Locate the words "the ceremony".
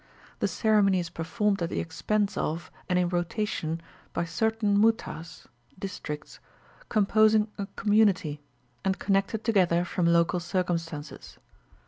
0.39-0.97